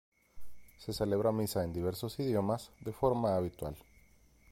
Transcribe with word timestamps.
Se 0.79 0.93
celebra 0.93 1.31
misa 1.31 1.63
en 1.63 1.73
diversos 1.73 2.19
idiomas 2.19 2.71
de 2.79 2.91
forma 2.91 3.35
habitual. 3.35 3.75